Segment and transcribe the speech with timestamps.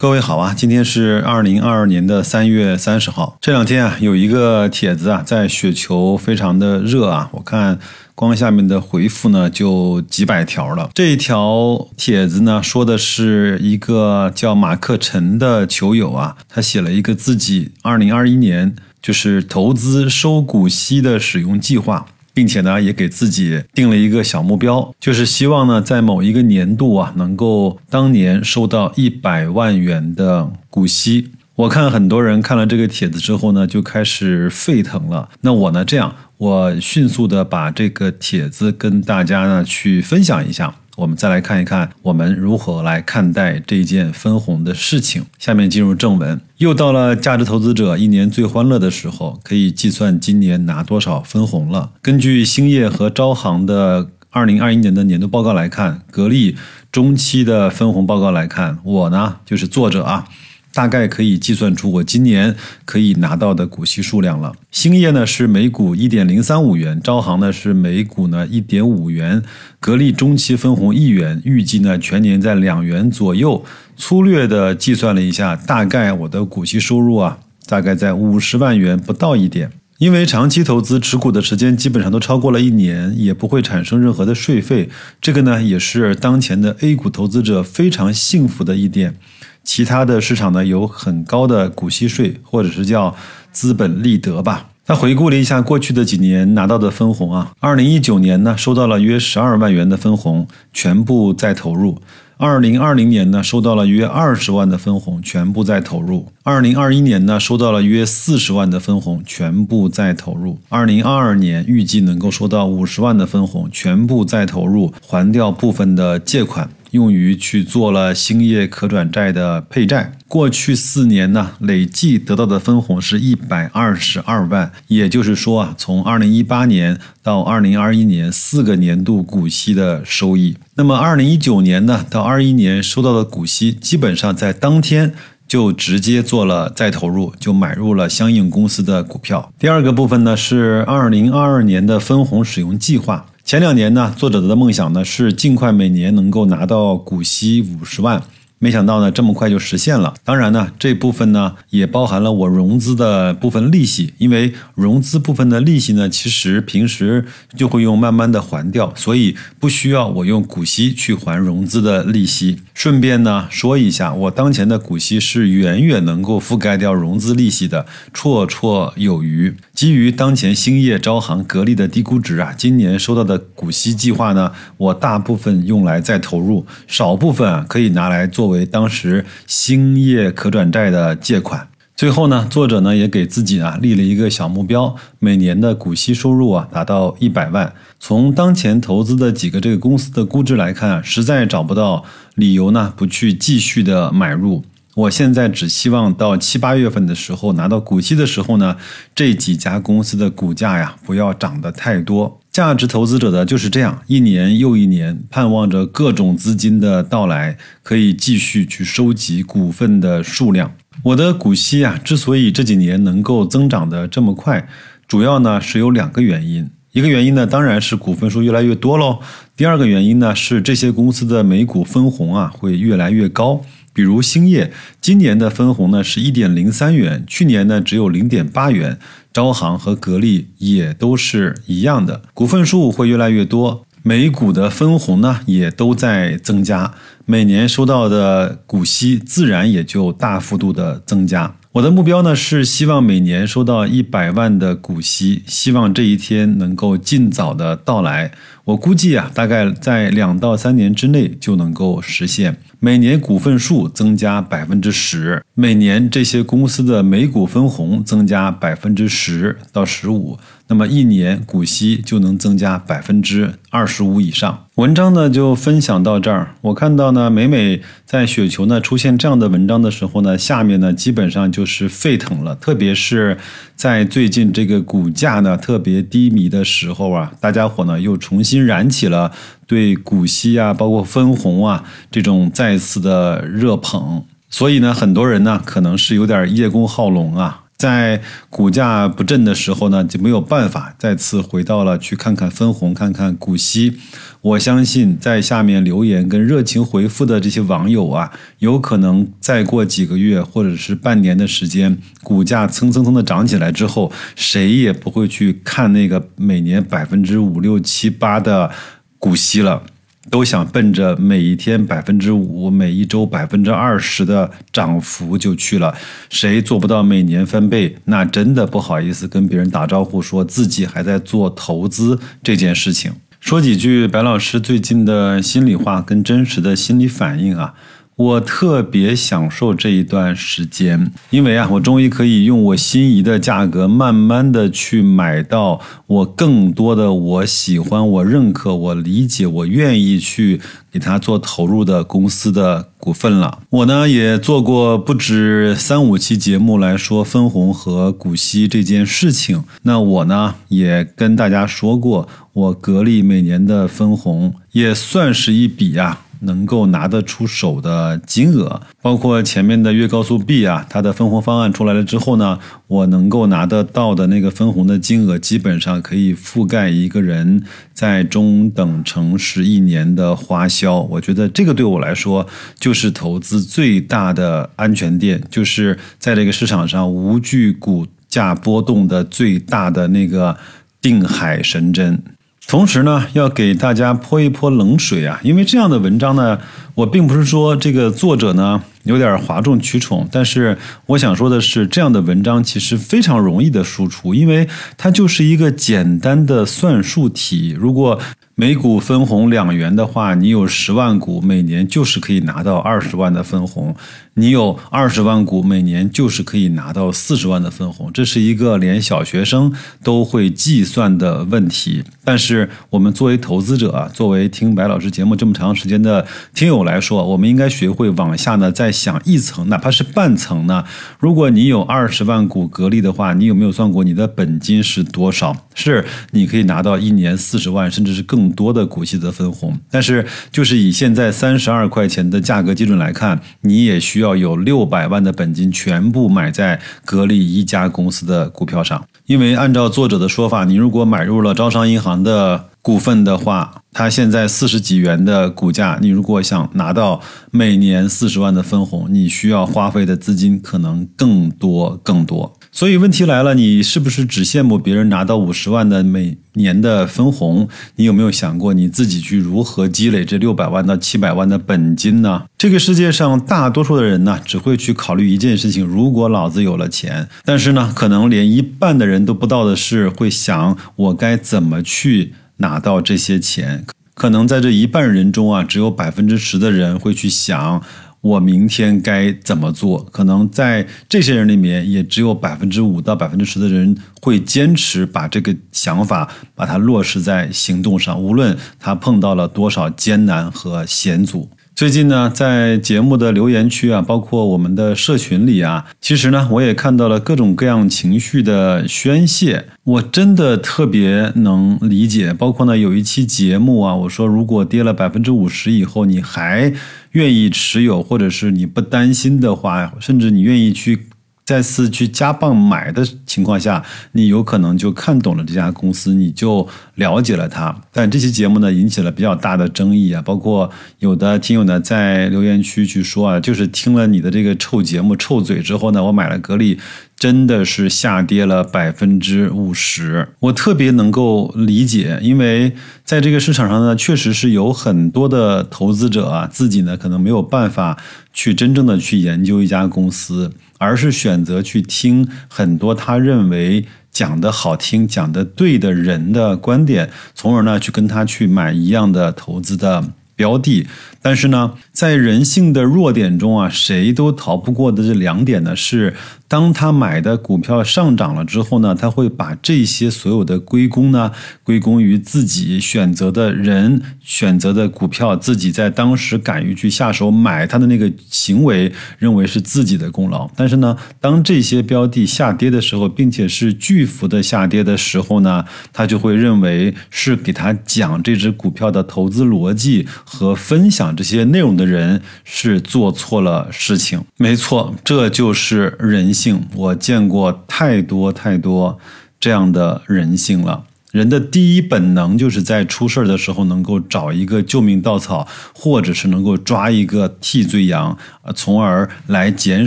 [0.00, 3.36] 各位好啊，今天是二零二二年的三月三十号。
[3.38, 7.78] 这两天啊，有一个帖子啊，在雪球非常的热啊，我看
[8.14, 10.88] 光下面的回复呢就几百条了。
[10.94, 22.06] 这一条帖子呢，说的是一个叫马克陈的球友啊，他写了一个自己二零二一年就是投资收股息的使用计划。
[22.40, 31.32] 并且呢，也给自己定了一个小目标，就是希望呢，在某一个年度啊，能够当年收到一百万元的股息。
[31.54, 35.28] 我看很多人看了这个帖子之后呢，就开始沸腾了。
[35.42, 40.74] 那我呢，这样，我迅速的把这个帖子跟大家呢去分享一下。
[41.00, 45.24] 我们再来看一看，我们如何来看待这件分红的事情。
[45.38, 51.92] 下面进入正文，又到了价值投资者一年最欢乐的时候，可以计算今年拿多少分红了。
[52.02, 56.58] 根据兴业和招行的二零二一年的年度报告来看，格力
[56.92, 60.28] 中期的分红报告来看，我呢就是作者啊。
[60.72, 62.54] 大概可以计算出我今年
[62.84, 64.52] 可以拿到的股息数量了。
[64.70, 69.42] 兴业呢是每股一点零三五元，招行呢是每股呢一点五元，
[69.78, 73.64] 格力中期分红一元，预计呢全年在两元左右。
[73.96, 79.70] 粗略的计算了一下，大概我的股息收入啊，大概在五十万元不到一点。
[79.98, 84.88] 因为长期投资持股的时间基本上都超过了一年，也不会产生任何的税费。
[85.20, 89.16] 这个呢也是当前的 A 股投资者非常幸福的一点。
[89.62, 93.14] 其他的市场呢有很高的股息税，或者是叫
[93.52, 94.66] 资本利得吧。
[94.86, 102.00] 他回顾了一下过去的几年拿到的分红啊，二零一九年呢收到了约十二万元的分红，全部再投入；
[102.38, 116.68] 二零二零年呢收到了约二十万的分红，全部再投入；二零二一年呢收到了约四十万的分红，全部再投入；二零二二年预计能够收到五十万的分红，全部再投入，还掉部分的借款。
[116.92, 120.12] 用于去做了兴业可转债的配债。
[120.28, 130.56] 过去四年呢，累计得到的分红是一百二十二万，也就是说啊，从二零一八年到二零二一年四个年度股息的收益。
[130.76, 135.12] 那么二零一九年呢到二一年收到的股息，基本上在当天
[135.48, 139.52] 就直接做了再投入，就买入了相应公司的股票。
[139.58, 143.26] 第二个部分呢是二零二二年的分红使用计划。
[143.50, 148.22] 前两年呢，作者的梦想呢是尽快每年能够拿到股息五十万。
[148.62, 150.12] 没想到呢，这么快就实现了。
[150.22, 157.24] 当然呢，这部分呢也包含了我融资的部分利息，因为融资部分的利息呢，其实平时
[157.56, 162.58] 就会用慢慢的还掉，所以不需要我用股息去还融资的利息。
[162.74, 169.56] 顺便呢说一下，我当前的股息是远远能够覆盖掉融资利息的，绰绰有余。
[169.72, 178.49] 基于当前兴业、招行、格力的低估值啊，今年收到的股息计划呢，我大部分用来再投入，少部分啊可以拿来做。
[178.50, 181.66] 为当时兴业可转债的借款。
[181.96, 187.70] 最后呢，作者呢也给自己啊立了一个小目标，每年的股息收入啊达到一百万。
[187.98, 192.02] 从当前投资的几个这个公司的估值来看，实在找不到
[192.34, 194.64] 理由呢不去继续的买入。
[194.94, 198.76] 我现在只希望到七八月份的时候拿到股息的时候呢，
[199.14, 202.40] 这几家公司的股价呀不要涨得太多。
[202.60, 210.70] 价值投资者的就是这样，一年又一年，盼望着各种资金的到来，可以继续去收集股份的数量。
[211.02, 214.68] 我的股息啊，之所以这几年能够增长的这么快，
[215.08, 216.68] 主要呢是有两个原因。
[216.92, 219.20] 一个原因呢，当然是股份数越来越多喽。
[219.56, 223.62] 第二个原因呢，是这些公司的每股分红啊会越来越高。
[223.94, 224.70] 比如兴业
[225.00, 228.98] 今年的分红呢是一点零三元，去年呢只有零点八元。
[229.32, 236.94] 招行和格力也都是一样的，股份数会越来越多，每股的分红呢也都在增加，
[237.26, 241.54] 每年收到的股息自然也就大幅度的增加。
[241.72, 248.32] 我的目标呢是希望每年收到一百万的股息，希望这一天能够尽早的到来。
[248.70, 252.56] 我估计啊，大概在两到三年之内就能够实现。
[252.78, 260.38] 每年股份数增加百分之十，每年这些公司的每股分红增加百分之十到十五。
[260.68, 264.66] 那么一年股息就能增加百分之二十五以上。
[264.76, 266.54] 文章呢就分享到这儿。
[266.60, 272.54] 我看到呢，每每在雪球呢出现这样的文章的时候呢，下面呢基本上就是沸腾了。
[272.54, 273.36] 特别是
[273.74, 279.32] 在最近这个股价呢特别低迷的时候啊，大家伙呢又重新燃起了
[279.66, 284.24] 对股息啊，包括分红啊这种再次的热捧。
[284.48, 287.59] 所以呢，很多人呢可能是有点叶公好龙啊。
[287.80, 293.98] 在股价不振的时候呢，就没有办法再次回到了去看看分红、看看股息。
[294.42, 308.70] 我相信在下面留言跟热情回复的这些网友啊，有可能再过几个月或者是半年的时间，股价蹭蹭蹭的涨起来之后，谁也不会去看那个每年百分之五六七八的
[309.18, 309.82] 股息了。
[310.28, 315.96] 都想奔着每一天百分之五，每一周百分之二十的涨幅就去了。
[316.28, 323.12] 谁做不到每年翻倍，那真的不好意思跟别人打招呼，说自己还在做投资这件事情。
[323.40, 327.74] 说几句白老师最近的心里话跟真实的心理反应啊。
[328.20, 340.60] 我特别享受这一段时间，因为啊，我终于可以用我心仪的价格，慢慢的去买到我更多的我喜欢、我认可、我理解、我愿意去
[340.92, 343.60] 给他做投入的公司的股份了。
[343.70, 349.64] 我呢也做过不止三五期节目来说分红和股息这件事情。
[349.84, 356.18] 那我呢也跟大家说过，我格力每年的分红也算是一笔呀。
[356.40, 371.00] 能够拿得出手的金额，包括前面的粤高速 B 啊，它的分红方案出来了之后呢，我能够拿得到的那个分红的金额，基本上可以覆盖一个人在中等城市一年的花销。
[371.00, 372.46] 我觉得这个对我来说
[372.78, 380.56] 就是投资最大的安全垫，就是在这个市场上无惧股价波动的最大的那个
[381.02, 382.22] 定海神针。
[382.66, 386.58] 同时呢，要给大家泼一泼冷水啊，因为这样的文章呢，
[386.94, 397.74] 我并不是说这个作者呢有点哗众取宠，但是我想说的是，这样的文章其实非常容易的输出，因为它就是一个简单的算术题。
[397.76, 398.20] 如果
[398.54, 403.94] 每股分红两元的话，你有十万股，每年就是可以拿到二十万的分红；
[404.34, 408.10] 你有二十万股，每年就是可以拿到四十万的分红。
[408.12, 409.72] 这是一个连小学生
[410.04, 412.04] 都会计算的问题。
[412.24, 420.84] 但是我们作为投资者，作为听白老师节目这么长时间的听友来说，我们应该学会往下呢再想一层，哪怕是半层呢。
[421.18, 425.66] 如果你有二十万股格力的话，你有没有算过你的本金是多少？
[425.74, 428.50] 是你可以拿到一年四十万，甚至是更。
[428.50, 439.04] 多的股息的分红，但是就是以现在三十二块钱的价格基准来看，你也需要有六百万的本金全部买在格力一家公司的股票上。
[439.26, 447.20] 因为按照作者的说法，你如果买入了招商银行的股份的话，它现在四十几元的股价，你如果想拿到
[447.50, 452.52] 每年四十万的分红，你需要花费的资金可能更多更多。
[452.72, 457.68] 所以问题来了，你是不是只羡慕别人拿到五十万的每年的分红？
[457.96, 462.44] 你有没有想过你自己去如何积累这六百万到七百万的本金呢？
[462.56, 467.28] 这个世界上大多数的人呢，只会去考虑一件事情：如果老子有了钱。
[467.44, 473.84] 但是呢，可能连一半的人都不到的是，会想我该怎么去拿到这些钱？
[474.14, 477.82] 可能在这一半人中啊，只有百分之十的人会去想。
[478.20, 480.04] 我明天该怎么做？
[480.12, 491.48] 可能在这些人里面，也只有百分之五到百分之十的人会坚持把这个想法把它落实在行动上，无论他碰到了多少艰难和险阻。
[491.80, 499.64] 最近呢，在节目的留言区啊，包括我们的社群里啊，其实呢，我也看到了各种各样情绪的宣泄。
[499.84, 502.34] 我真的特别能理解。
[502.34, 506.70] 包括呢，有一期节目啊，我说如果跌了百分之五十以后，你还
[507.12, 511.06] 愿意持有，或者是你不担心的话，甚至你愿意去。
[511.50, 517.76] 再次去加磅买的情况下，你有可能就看懂了这家公司，你就了解了它。
[517.92, 526.78] 但这期节目呢，引起了比较大的争议啊，包括有的听友呢在留言区去说啊，就是听了你的这个臭节目、臭嘴之后呢，我买了格力，
[527.16, 530.28] 真的是下跌了百分之五十。
[530.38, 532.72] 我特别能够理解，因为
[533.04, 537.98] 在这个市场上呢，确实是有很多的投资者啊，自己呢可能没有办法
[538.32, 540.52] 去真正的去研究一家公司。
[540.80, 550.02] 而是选择去听很多他认为讲的好听、讲的对的人的观点，从而呢去跟他去买一样的投资的
[550.40, 550.86] 标的。
[551.22, 556.14] 但是呢，在人性的弱点中啊，谁都逃不过的这两点呢是。
[556.50, 561.30] 当他买的股票上涨了之后呢，他会把这些所有的归功呢，
[561.62, 570.50] 归功于自己选择的人、选择的股票，自己在当时敢于去下手买它的那个行为，认为是自己的功劳。
[570.56, 584.24] 但是呢，当这些标的下跌的时候，并且是巨幅的下跌的时候呢，他就会认为是给他讲这只股票的投资逻辑和分享这些内容的人是做错了事情。
[584.36, 586.68] 没错，这就是人性。
[586.76, 588.98] 我见过太多太多
[589.40, 590.84] 这样的人性了。
[591.10, 598.16] 人的第一本能就是在出事儿的时候能够找一个救命稻草，或者是能够抓一个替罪羊，
[598.54, 599.86] 从而来减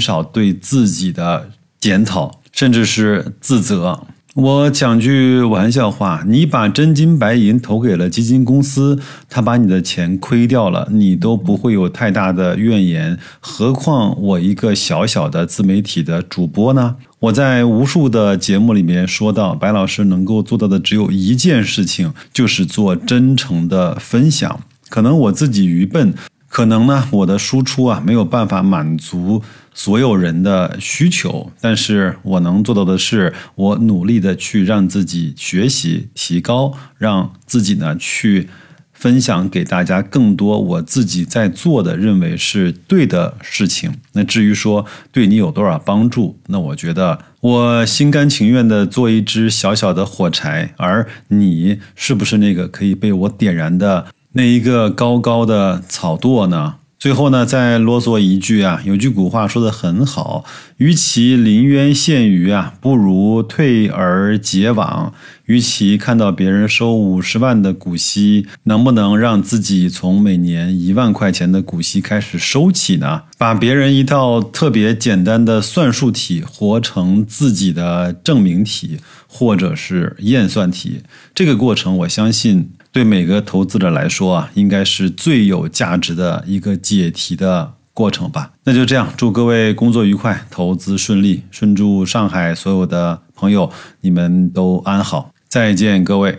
[0.01, 4.05] 少对自己的检讨，甚至是自责。
[4.33, 8.99] 我讲句玩笑话，你把真金白银投给了基金公司，
[9.29, 13.19] 他把你的钱亏掉了，你都不会有太大的怨言。
[13.39, 16.95] 何况我一个小小的自媒体的主播呢？
[17.19, 24.61] 我在无数的节目里面说到，白老师能够做到的只有一件事情，就是做真诚的分享。
[24.89, 26.11] 可能我自己愚笨。
[26.53, 29.41] 可能呢，我的输出啊没有办法满足
[29.74, 38.50] 所有人的需求，但是我能做到的是，我努力的去让自己学习提高，让自己呢去
[38.91, 43.91] 分享给大家更多我自己在做的认为是对的事情。
[44.12, 54.05] 那至于说对你有多少帮助，那我觉得我心甘情愿的做一只小小的火柴，而你是不是那个可以被我点燃的？
[54.33, 56.75] 那一个高高的草垛呢？
[56.97, 60.45] 最后呢，再啰嗦一句啊，有句古话说的很好
[60.77, 65.13] ：“与其临渊羡鱼啊，不如退而结网。”
[65.45, 73.23] 与其看到别人收五十万的股息，能不能让自己从每年一万块钱的股息开始收起呢？
[73.37, 78.97] 把别人一套特别简单的算术题活成自己的证明题，
[79.27, 81.01] 或者是验算题，
[81.35, 82.71] 这个过程，我相信。
[82.93, 88.51] 对每个投资者来说啊，应该是最有价值的一个解题的过程吧。
[88.63, 93.69] 那就这样，祝各位工作愉快，投资顺利，顺祝上海所有的朋友
[94.01, 95.31] 你们都安好。
[95.50, 96.38] 再见，各位。